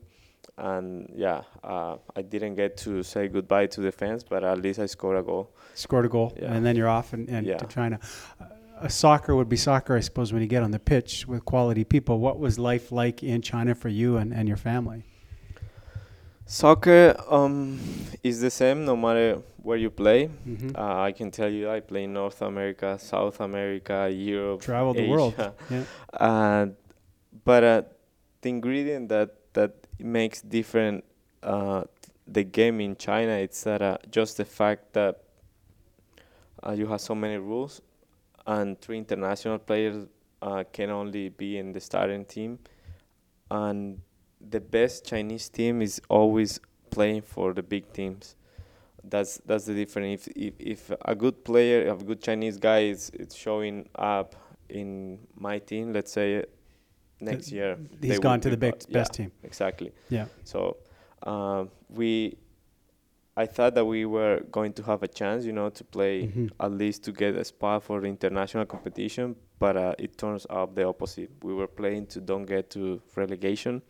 [0.59, 4.79] and yeah, uh, I didn't get to say goodbye to the fans, but at least
[4.81, 5.51] I scored a goal.
[5.75, 6.53] Scored a goal, Yeah.
[6.53, 7.59] and then you're off and, and Yeah.
[7.59, 7.99] to China.
[8.81, 11.85] Uh, soccer would be soccer, I suppose, when you get on the pitch with quality
[11.85, 12.19] people.
[12.19, 15.05] What was life like in China for you and, and your family?
[16.47, 17.79] Soccer um,
[18.23, 20.31] is the same no matter where you play.
[20.47, 20.77] Mm-hmm.
[20.77, 25.09] Uh, I can tell you, I play in North America, South America, Europe, travel the
[25.09, 25.35] world.
[25.69, 25.83] Yeah.
[26.21, 26.77] and
[27.45, 27.83] but uh,
[28.43, 31.05] the ingredient that that makes different
[31.43, 31.83] uh,
[32.27, 35.23] the game in China it's that uh, just the fact that
[36.65, 37.81] uh, you have so many rules
[38.47, 40.07] and three international players
[40.43, 42.59] uh, can only be in the starting team
[43.51, 44.01] and
[44.41, 48.37] the best Chinese team is always playing for the big teams
[49.05, 53.11] that's that's the difference if if, if a good player a good Chinese guy is,
[53.11, 54.35] is showing up
[54.69, 56.45] in my team let's say
[57.21, 59.33] next year he's gone to the big, best yeah, team.
[59.43, 60.27] exactly Yeah.
[60.45, 60.77] so
[61.23, 62.37] um, we,
[63.37, 66.51] I thought that we were going to have a chance, you know, to play Mhm.
[66.61, 69.35] at least to get a spot for the international competition.
[69.59, 71.31] But uh, it turns out the opposite.
[71.43, 73.83] We were playing to don't get to relegation,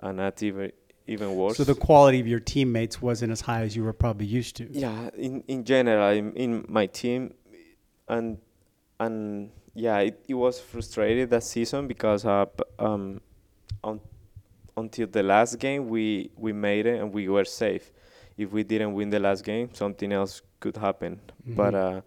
[0.00, 0.72] and that's even
[1.06, 1.56] even worse.
[1.56, 4.68] So the quality of your teammates wasn't as high as you were probably used to.
[4.70, 7.34] yeah, in in general, in, in my team,
[8.08, 8.38] and
[9.00, 12.46] and yeah, it, it was frustrated that season because uh,
[12.78, 13.20] um,
[13.84, 14.00] on,
[14.76, 17.92] until the last game we we made it and we were safe.
[18.36, 21.20] If we didn't win the last game, something else could happen.
[21.46, 21.98] But Mhm.
[21.98, 22.00] uh,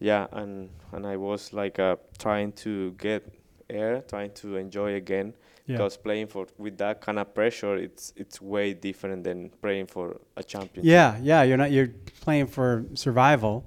[0.00, 3.22] yeah, and and I was like uh, trying to get
[3.70, 5.34] air, trying to enjoy again
[5.68, 5.76] Yeah.
[5.76, 10.16] because playing for with that kind of pressure, it's it's way different than playing for
[10.36, 10.84] a championship.
[10.84, 13.64] Yeah, yeah, you're not you're playing for survival,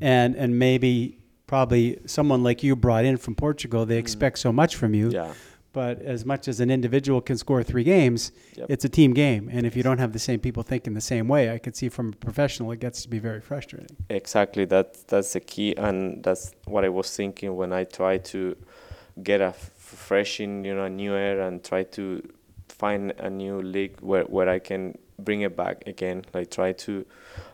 [0.00, 4.76] and and maybe probably someone like you brought in from Portugal, they expect so much
[4.76, 5.08] from you.
[5.08, 5.12] Mm.
[5.14, 5.32] Yeah.
[5.72, 8.66] But as much as an individual can score three games, Yep.
[8.70, 11.28] it's a team game, and if you don't have the same people thinking the same
[11.28, 13.96] way, I could see from a professional it gets to be very frustrating.
[14.08, 14.64] Exactly.
[14.66, 18.56] That that's the key, and that's what I was thinking when I tried to
[19.22, 22.22] get a f- fresh in, you know, new air, and try to
[22.68, 26.24] find a new league where where I can bring it back again.
[26.32, 27.06] Like try to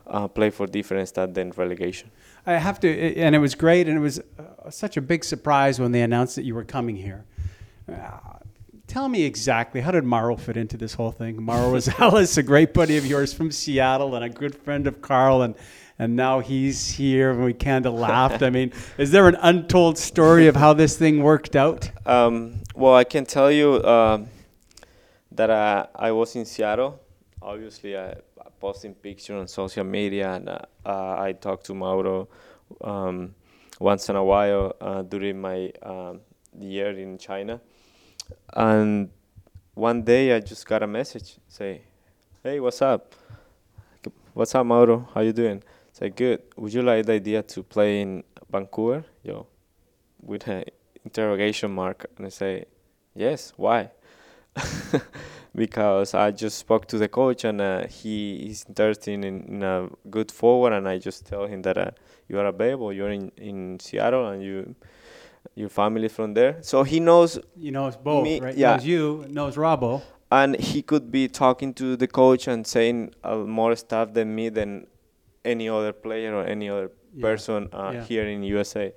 [0.07, 2.11] uh, play for different stuff than relegation.
[2.45, 5.79] I have to, and it was great, and it was uh, such a big surprise
[5.79, 7.25] when they announced that you were coming here.
[7.91, 8.39] Uh,
[8.87, 11.43] tell me exactly how did Mauro fit into this whole thing?
[11.43, 15.41] Mauro Rosales, a great buddy of yours from Seattle, and a good friend of Carl,
[15.41, 15.55] and
[15.99, 18.43] and now he's here, and we kind of laughed.
[18.43, 21.89] I mean, is there an untold story of how this thing worked out?
[22.05, 24.27] Um, well, I can tell you um,
[25.31, 26.99] that uh, I was in Seattle.
[27.41, 32.27] Obviously, I, I posting pictures on social media, and uh, uh, I talked to Mauro
[32.81, 33.33] um,
[33.79, 36.21] once in a while uh, during my um,
[36.59, 37.59] year in China.
[38.53, 39.09] And
[39.73, 41.81] one day, I just got a message say,
[42.43, 43.15] "Hey, what's up?
[44.33, 45.09] What's up, Mauro?
[45.15, 45.63] How you doing?"
[45.97, 46.39] Say, "Good.
[46.57, 49.47] Would you like the idea to play in Vancouver?" Yo,
[50.21, 50.63] with an
[51.03, 52.65] interrogation mark and I say,
[53.15, 53.91] yes, why?
[55.55, 59.89] because I just spoke to the coach and uh, he is interested in, in a
[60.09, 61.91] good forward and I just tell him that uh,
[62.27, 64.75] you are available, you're in, in Seattle and you
[65.55, 66.57] your family from there.
[66.61, 68.55] So he knows You know, it's both, Me- right?
[68.55, 68.75] yeah.
[68.75, 70.01] Knows you, knows Robbo.
[70.31, 74.49] and he could be talking to the coach and saying uh, more stuff than me
[74.49, 74.85] than
[75.47, 77.21] any other player or any other Yeah.
[77.27, 78.03] person uh, Yeah.
[78.09, 78.93] here in USA.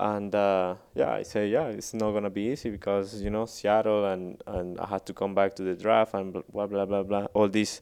[0.00, 4.04] And uh, yeah, I say yeah, it's not gonna be easy because you know Seattle
[4.12, 7.02] and and I had to come back to the draft and bl- blah blah blah
[7.02, 7.80] blah all these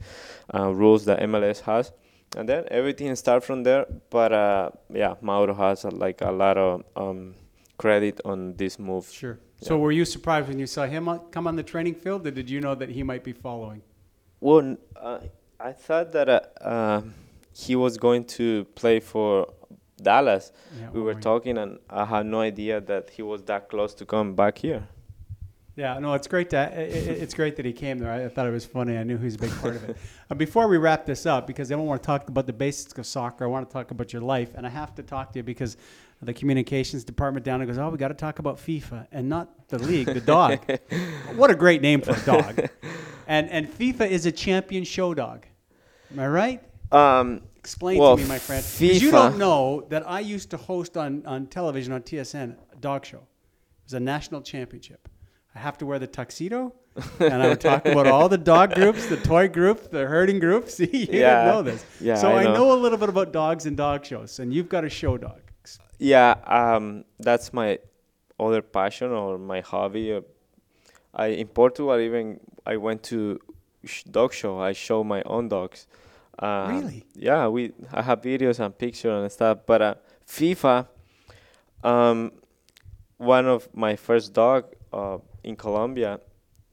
[0.54, 1.92] uh, rules that MLS has,
[2.36, 3.84] and then everything start from there.
[4.08, 4.70] But uh,
[5.02, 7.34] yeah, Mauro has uh, like a lot of um,
[7.76, 9.04] credit on this move.
[9.12, 9.38] Sure.
[9.60, 12.48] So were you surprised when you saw him come on the training field, or did
[12.48, 13.82] you know that he might be following?
[14.40, 15.18] Well, uh,
[15.60, 17.02] I thought that uh, uh,
[17.64, 19.46] he was going to play for
[20.08, 20.52] Dallas.
[20.80, 23.94] Yeah, we were you- talking, and I had no idea that he was that close
[24.00, 24.82] to come back here.
[25.82, 26.56] Yeah, no, it's great to.
[26.58, 28.10] i- i- It's great that he came there.
[28.10, 28.96] I, I thought it was funny.
[28.96, 29.96] I knew he was a big part of it.
[30.30, 32.98] Uh, before we wrap this up, because I don't want to talk about the basics
[32.98, 35.38] of soccer, I want to talk about your life, and I have to talk to
[35.38, 35.76] you because
[36.20, 39.68] the communications department down there goes, "Oh, we got to talk about FIFA and not
[39.68, 40.58] the league, the dog."
[41.40, 42.54] what a great name for a dog!
[43.28, 45.46] And and FIFA is a champion show dog.
[46.12, 46.60] Am I right?
[46.92, 48.62] Um, Explain Well, to me, my friend.
[48.62, 52.76] 'Cause you don't know that I used to host on, on television on TSN a
[52.76, 53.18] dog show.
[53.18, 55.08] It was a national championship.
[55.54, 56.72] I have to wear the tuxedo,
[57.18, 60.68] and I would talk about all the dog groups, the toy group, the herding group.
[60.76, 61.44] See, you Yeah.
[61.44, 61.84] didn't know this.
[62.00, 62.54] Yeah, so I I know.
[62.54, 62.72] know.
[62.72, 65.40] a little bit about dogs and dog shows, and you've got a show dog.
[65.98, 67.78] yeah, um, that's my
[68.38, 70.12] other passion or my hobby.
[70.12, 70.20] Uh,
[71.14, 73.40] I in Portugal even I went to
[74.10, 74.60] dog show.
[74.60, 75.86] I show my own dogs.
[76.38, 77.04] Um, Really?
[77.14, 79.58] Yeah, we I have videos and pictures and stuff.
[79.66, 79.94] But uh,
[80.26, 80.86] FIFA,
[81.82, 82.32] um,
[83.18, 86.20] one of my first dog uh, in Colombia,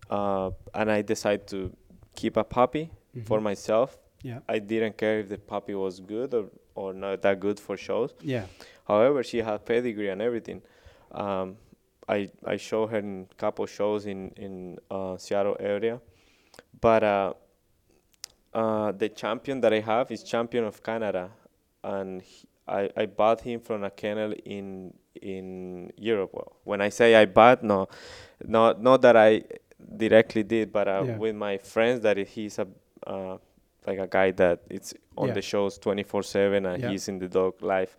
[0.10, 1.72] uh, and I decided to
[2.16, 2.92] keep a puppy
[3.26, 3.44] for Mhm.
[3.44, 3.98] myself.
[4.24, 6.46] Yeah, I didn't care if the puppy was good or,
[6.76, 8.14] or not that good for shows.
[8.22, 8.46] yeah.
[8.88, 10.62] However, she had pedigree and everything.
[11.12, 11.58] Um,
[12.08, 16.00] I I show her in a couple shows in in uh, Seattle area,
[16.82, 17.04] but
[18.54, 21.30] uh, the champion that I have is champion of Canada,
[21.84, 26.32] and he, I I bought him from a kennel in in Europe.
[26.34, 27.88] Well, when I say I bought, no,
[28.46, 29.44] not not that I
[29.98, 31.18] directly did, but uh, Yeah.
[31.18, 32.68] with my friends that he's a
[33.08, 33.38] uh,
[33.86, 35.34] like a guy that it's on Yeah.
[35.34, 36.90] the shows 24/7 and Yeah.
[36.90, 37.98] he's in the dog life.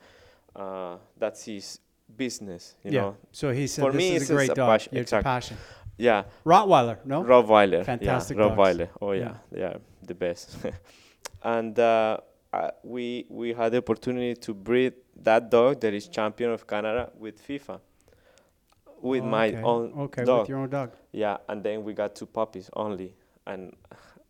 [0.56, 1.80] Uh, that's his
[2.16, 3.16] business, you know.
[3.32, 4.68] So he said For this me, is it's a great a dog.
[4.68, 5.56] passion- It's a passion.
[5.98, 7.22] Yeah, Rottweiler, no?
[7.22, 7.84] Rottweiler.
[7.84, 8.56] Fantastic yeah, dogs.
[8.56, 8.88] Rottweiler.
[9.00, 9.74] Oh yeah, Yeah.
[10.06, 10.56] The best.
[11.42, 12.18] and uh,
[12.52, 17.10] uh, we we had the opportunity to breed that dog that is champion of Canada
[17.18, 17.80] with FIFA,
[19.02, 19.62] with Oh, my okay.
[19.62, 20.40] own Okay, dog.
[20.40, 20.90] with your own dog.
[21.12, 23.14] Yeah, and then we got two puppies only,
[23.46, 23.74] and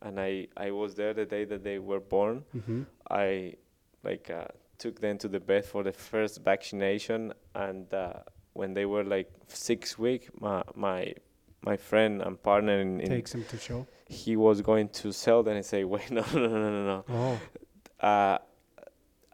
[0.03, 2.45] and I I was there the day that they were born.
[2.57, 2.83] Mm-hmm.
[3.11, 3.55] I
[4.03, 4.47] like uh,
[4.79, 8.13] took them to the vet for the first vaccination, and uh,
[8.55, 11.15] when they were like six week, my my
[11.65, 13.87] my friend and partner in, in Takes him to show.
[14.07, 17.05] he was going to sell them and say, wait, no, no, no, no, no.
[17.09, 18.07] Oh.
[18.07, 18.39] Uh,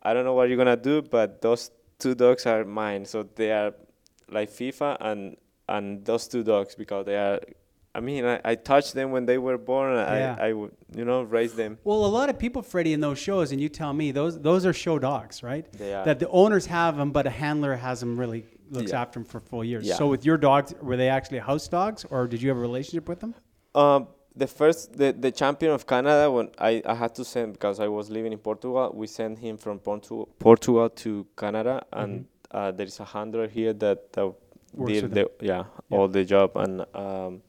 [0.02, 3.04] I don't know what you're gonna do, but those two dogs are mine.
[3.04, 3.74] So they are
[4.30, 5.36] like FIFA and
[5.68, 7.40] and those two dogs because they are.
[7.92, 9.94] I mean, I, I touched them when they were born.
[9.96, 10.36] Yeah.
[10.38, 11.78] I I would you know raise them.
[11.84, 14.64] Well, a lot of people, Fredy, in those shows, and you tell me those those
[14.64, 15.70] are show dogs, right?
[15.72, 16.04] They are.
[16.04, 19.02] That the owners have them, but a handler has them really looks Yeah.
[19.02, 19.85] after them for full years.
[19.87, 19.96] Yeah.
[19.96, 23.09] So with your dogs, were they actually house dogs, or did you have a relationship
[23.09, 23.35] with them?
[23.74, 27.80] Um, the first, the, the champion of Canada, when I, I had to send because
[27.80, 32.70] I was living in Portugal, we sent him from Portu- Portugal to Canada, and uh,
[32.70, 34.33] there is a handler here that, that
[34.72, 34.83] Mm-hmm.
[34.83, 37.42] Works did with the, yeah, all the job, and um,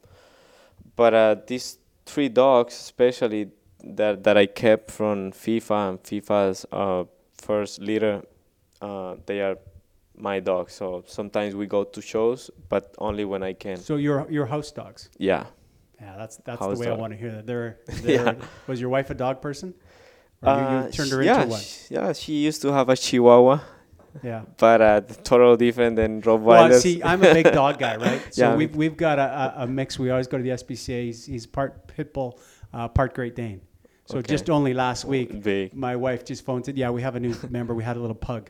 [0.96, 3.52] but uh, these three dogs, especially
[3.84, 7.04] that that I kept from FIFA and FIFA's uh,
[7.38, 8.24] first leader,
[8.82, 9.58] uh, they are
[10.22, 10.70] my dog.
[10.70, 13.78] So sometimes we go to shows, but only when I can.
[13.78, 15.10] So your your house dogs.
[15.18, 15.46] Yeah.
[16.00, 17.46] Yeah, that's that's House the way I want to hear that.
[17.46, 18.46] They're, they're Yeah.
[18.68, 19.74] was your wife a dog person?
[20.42, 21.62] Or you, Uh, you turned her yeah, into one?
[21.62, 23.60] sh- yeah, she used to have a Chihuahua,
[24.24, 24.42] Yeah.
[24.58, 26.82] but uh, total different than Well, Rottweilers.
[26.82, 28.22] see, I'm a big dog guy, right?
[28.34, 30.00] So Yeah, we've we've got a, a, a mix.
[30.00, 31.06] We always go to the SPCA.
[31.06, 32.40] He's, he's part pit bull,
[32.74, 33.62] uh, part Great Dane.
[34.08, 34.28] So Okay.
[34.34, 35.74] just only last week, Big.
[35.76, 37.76] my wife just phoned said, "Yeah, we have a new member.
[37.76, 38.50] We had a little pug."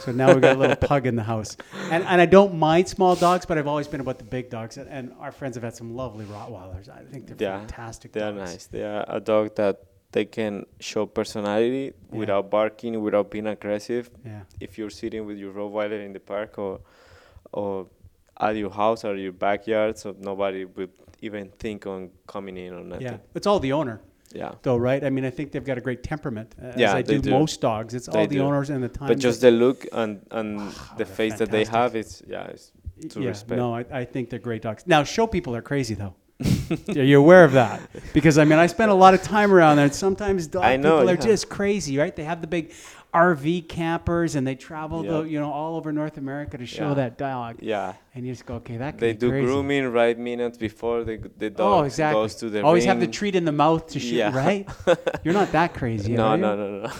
[0.00, 1.56] So now we've got a little pug in the house,
[1.90, 4.76] and and I don't mind small dogs, but I've always been about the big dogs.
[4.78, 6.88] And, and our friends have had some lovely Rottweilers.
[6.88, 8.12] I think they're Yeah, fantastic.
[8.12, 8.50] They are dogs.
[8.52, 8.66] nice.
[8.66, 12.18] They are a dog that they can show personality Yeah.
[12.18, 14.10] without barking, without being aggressive.
[14.24, 14.42] Yeah.
[14.60, 16.80] If you're sitting with your Rottweiler in the park or
[17.52, 17.86] or
[18.40, 22.82] at your house or your backyard, so nobody would even think on coming in or
[22.82, 23.06] nothing.
[23.06, 24.00] Yeah, it's all the owner,
[24.34, 24.52] Yeah.
[24.62, 25.02] though, right?
[25.04, 26.54] I mean, I think they've got a great temperament.
[26.60, 27.30] uh, As Yeah, I they do, do.
[27.30, 27.94] most dogs.
[27.94, 28.42] It's all the do.
[28.42, 29.08] owners and the time.
[29.08, 30.58] But just the look and and
[30.98, 32.72] the they're face that they have, it's yeah, it's
[33.10, 33.58] to yeah, respect.
[33.58, 34.84] no, I, I think they're great dogs.
[34.86, 36.14] Now, show people are crazy though.
[36.96, 37.80] are you aware of that?
[38.12, 40.98] Because I mean, I spend a lot of time around there, and sometimes dog know,
[40.98, 41.20] people are yeah.
[41.20, 42.14] just crazy, right?
[42.14, 42.72] They have the big
[43.14, 46.94] RV campers, and they travel, the, you know, all over North America to show Yeah.
[46.94, 47.56] that dog.
[47.60, 47.92] Yeah.
[48.14, 49.46] And you just go, okay, that could They do crazy.
[49.46, 52.20] grooming right minutes before the the dog Oh, exactly.
[52.22, 54.36] goes to the Always have the treat in the mouth to shoot, Yeah.
[54.36, 54.68] right?
[55.24, 56.42] You're not that crazy, no, are you?
[56.42, 56.90] no, no, no,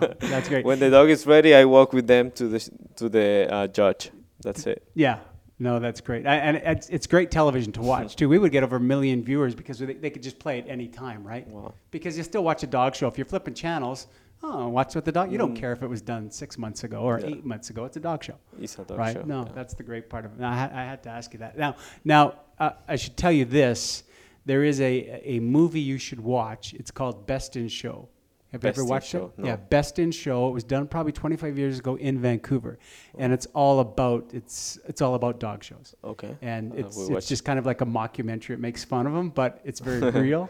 [0.00, 0.64] No, that's great.
[0.70, 2.60] When the dog is ready, I walk with them to the
[2.96, 4.10] to the uh, judge.
[4.42, 4.78] That's it.
[4.94, 5.18] Yeah.
[5.58, 6.26] No, that's great.
[6.26, 8.28] I, and it's, it's great television to watch, too.
[8.28, 10.86] We would get over a million viewers because they, they could just play it any
[10.86, 11.48] time, right?
[11.48, 11.72] Wow.
[11.90, 13.08] Because you still watch a dog show.
[13.08, 14.06] If you're flipping channels,
[14.48, 15.60] oh, watch what the dog, you don't Mm.
[15.60, 17.84] care if it was done six months ago or eight months ago.
[17.84, 19.14] It's a dog show, It's a dog right?
[19.16, 19.22] show.
[19.22, 19.52] no, yeah.
[19.54, 20.38] that's the great part of it.
[20.40, 21.58] Now, I, ha- I had to ask you that.
[21.58, 22.22] Now, now
[22.58, 24.04] uh, I should tell you this.
[24.44, 26.72] There is a, a movie you should watch.
[26.74, 28.08] It's called Best in Show.
[28.52, 29.32] Have Best you in ever watched Show?
[29.36, 29.38] it?
[29.40, 29.46] No.
[29.48, 30.48] Yeah, Best in Show.
[30.48, 32.78] It was done probably 25 years ago in Vancouver,
[33.18, 35.96] and it's all about it's it's all about dog shows.
[36.04, 36.36] Okay.
[36.42, 38.50] And Uh, it's we'll it's watch just kind of like a mockumentary.
[38.50, 40.48] It makes fun of them, but it's very real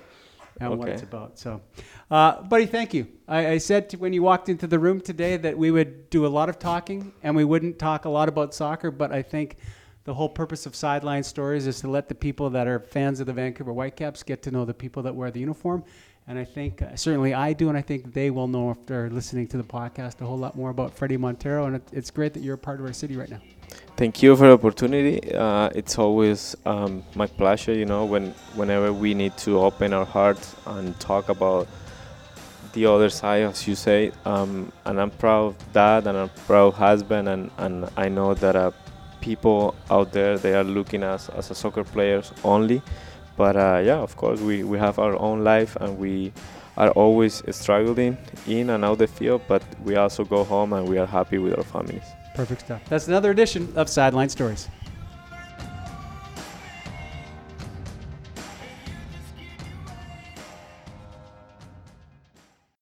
[0.61, 1.39] and what it's about.
[1.39, 1.61] So,
[2.11, 3.07] uh, buddy, thank you.
[3.29, 6.27] I, I said to, when you walked into the room today that we would do
[6.27, 9.57] a lot of talking and we wouldn't talk a lot about soccer, but I think
[10.05, 13.27] the whole purpose of sideline stories is to let the people that are fans of
[13.27, 15.85] the Vancouver Whitecaps get to know the people that wear the uniform.
[16.29, 19.11] And I think uh, certainly I do, and I think they will know if they're
[19.11, 21.67] listening to the podcast a whole lot more about Fredy Montero.
[21.67, 23.41] And it, it's great that you're a part of our city right now.
[23.97, 25.35] Thank you for the opportunity.
[25.35, 30.05] Uh, it's always um, my pleasure, you know, when whenever we need to open our
[30.05, 31.67] hearts and talk about
[32.75, 34.13] the other side, as you say.
[34.27, 38.55] Um, and I'm proud of dad and I'm proud husband, and, and I know that
[38.55, 38.71] uh,
[39.23, 42.83] people out there they are looking us as a soccer players only.
[43.39, 46.35] But uh, yeah, of course, we, we have our own life and we
[46.77, 50.99] are always struggling in and out the field, but we also go home and we
[50.99, 52.05] are happy with our families.
[52.37, 52.83] Perfect stuff.
[52.91, 54.69] That's another edition of Sideline Stories.